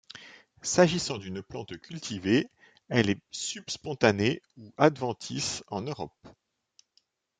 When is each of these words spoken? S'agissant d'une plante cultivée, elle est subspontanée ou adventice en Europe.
S'agissant 0.63 1.19
d'une 1.19 1.43
plante 1.43 1.77
cultivée, 1.79 2.49
elle 2.89 3.11
est 3.11 3.19
subspontanée 3.29 4.41
ou 4.57 4.73
adventice 4.79 5.63
en 5.67 5.81
Europe. 5.83 6.17